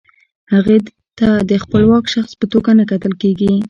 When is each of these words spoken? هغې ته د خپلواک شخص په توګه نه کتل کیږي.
هغې 0.53 0.77
ته 1.17 1.29
د 1.49 1.51
خپلواک 1.63 2.05
شخص 2.13 2.31
په 2.39 2.45
توګه 2.53 2.71
نه 2.79 2.83
کتل 2.91 3.13
کیږي. 3.21 3.51